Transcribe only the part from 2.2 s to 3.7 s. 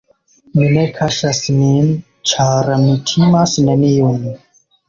ĉar mi timas